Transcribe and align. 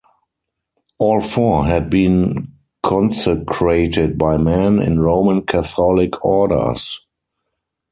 All 0.97 1.21
four 1.21 1.65
had 1.67 1.87
been 1.91 2.53
consecrated 2.81 4.17
by 4.17 4.37
men 4.37 4.79
in 4.81 4.99
Roman 4.99 5.43
Catholic 5.45 6.25
Orders. 6.25 7.05